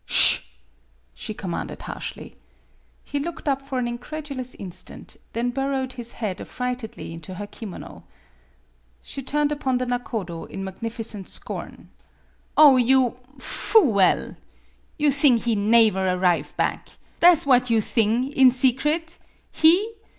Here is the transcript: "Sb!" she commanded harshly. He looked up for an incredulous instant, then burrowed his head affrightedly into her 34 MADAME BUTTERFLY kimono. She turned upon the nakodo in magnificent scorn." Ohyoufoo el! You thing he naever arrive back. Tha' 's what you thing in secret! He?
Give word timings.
"Sb!" 0.09 0.43
she 1.13 1.33
commanded 1.35 1.83
harshly. 1.83 2.35
He 3.03 3.19
looked 3.19 3.47
up 3.47 3.61
for 3.61 3.77
an 3.77 3.87
incredulous 3.87 4.55
instant, 4.55 5.15
then 5.33 5.51
burrowed 5.51 5.93
his 5.93 6.13
head 6.13 6.37
affrightedly 6.41 7.13
into 7.13 7.35
her 7.35 7.45
34 7.45 7.67
MADAME 7.67 7.81
BUTTERFLY 7.81 7.93
kimono. 7.99 8.03
She 9.03 9.21
turned 9.21 9.51
upon 9.51 9.77
the 9.77 9.85
nakodo 9.85 10.45
in 10.45 10.63
magnificent 10.63 11.29
scorn." 11.29 11.91
Ohyoufoo 12.57 14.01
el! 14.01 14.37
You 14.97 15.11
thing 15.11 15.37
he 15.37 15.55
naever 15.55 16.15
arrive 16.17 16.57
back. 16.57 16.97
Tha' 17.19 17.35
's 17.35 17.45
what 17.45 17.69
you 17.69 17.79
thing 17.79 18.31
in 18.33 18.49
secret! 18.49 19.19
He? 19.51 19.93